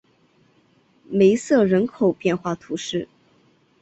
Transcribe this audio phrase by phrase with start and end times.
[1.07, 3.07] 梅塞人口变化图示